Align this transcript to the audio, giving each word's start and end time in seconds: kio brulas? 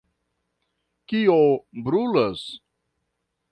kio 1.07 1.37
brulas? 1.85 2.43